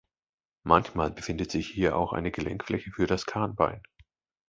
[0.63, 3.83] Manchmal befindet sich hier auch eine Gelenkfläche für das Kahnbein.